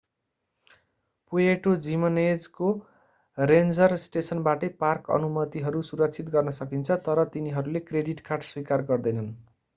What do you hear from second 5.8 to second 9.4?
सुरक्षित गर्न सकिन्छ तर तिनीहरूले क्रेडिट कार्ड स्वीकार गर्दैनन्